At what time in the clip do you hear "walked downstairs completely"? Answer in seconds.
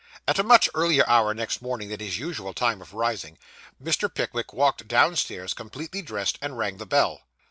4.51-6.01